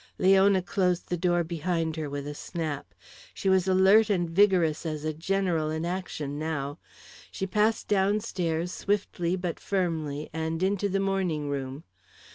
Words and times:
Leona 0.17 0.63
closed 0.63 1.09
the 1.09 1.15
door 1.15 1.43
behind 1.43 1.95
her 1.95 2.09
with 2.09 2.25
a 2.25 2.33
snap. 2.33 2.95
She 3.35 3.49
was 3.49 3.67
alert 3.67 4.09
and 4.09 4.27
vigorous 4.27 4.83
as 4.83 5.03
a 5.05 5.13
general 5.13 5.69
in 5.69 5.85
action 5.85 6.39
now. 6.39 6.79
She 7.31 7.45
passed 7.45 7.87
downstairs 7.87 8.71
swiftly 8.71 9.35
but 9.35 9.59
firmly, 9.59 10.27
and 10.33 10.63
into 10.63 10.89
the 10.89 10.99
morning 10.99 11.49
room. 11.49 11.83